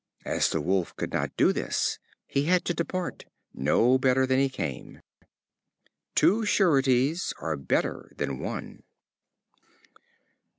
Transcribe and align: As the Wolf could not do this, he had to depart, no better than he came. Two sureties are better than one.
As 0.25 0.49
the 0.49 0.61
Wolf 0.61 0.95
could 0.95 1.13
not 1.13 1.37
do 1.37 1.53
this, 1.53 1.99
he 2.25 2.45
had 2.45 2.65
to 2.65 2.73
depart, 2.73 3.25
no 3.53 3.99
better 3.99 4.25
than 4.25 4.39
he 4.39 4.49
came. 4.49 4.99
Two 6.15 6.43
sureties 6.43 7.35
are 7.39 7.55
better 7.55 8.11
than 8.17 8.39
one. 8.39 8.81